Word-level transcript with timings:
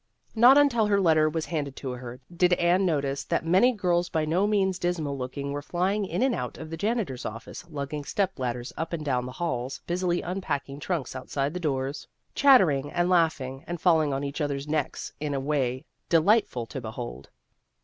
Not 0.33 0.57
until 0.57 0.87
her 0.87 0.99
letter 0.99 1.29
was 1.29 1.45
handed 1.45 1.75
to 1.75 1.91
her, 1.91 2.19
did 2.35 2.53
Anne 2.53 2.87
notice 2.87 3.23
that 3.23 3.45
many 3.45 3.71
girls 3.71 4.09
by 4.09 4.25
no 4.25 4.47
means 4.47 4.79
dismal 4.79 5.15
looking 5.15 5.51
were 5.51 5.61
flying 5.61 6.07
in 6.07 6.23
and 6.23 6.33
out 6.33 6.57
of 6.57 6.71
the 6.71 6.75
janitor's 6.75 7.23
office, 7.23 7.69
lugging 7.69 8.03
step 8.03 8.39
ladders 8.39 8.73
up 8.75 8.93
and 8.93 9.05
down 9.05 9.27
the 9.27 9.31
halls, 9.33 9.79
busily 9.85 10.23
unpacking 10.23 10.79
trunks 10.79 11.15
outside 11.15 11.53
doors, 11.61 12.07
chattering 12.33 12.91
and 12.91 13.11
laugh 13.11 13.39
ing 13.39 13.63
and 13.67 13.79
falling 13.79 14.11
on 14.11 14.23
each 14.23 14.41
other's 14.41 14.67
necks 14.67 15.13
in 15.19 15.35
a 15.35 15.39
way 15.39 15.85
delightful 16.09 16.65
to 16.65 16.81
behold. 16.81 17.29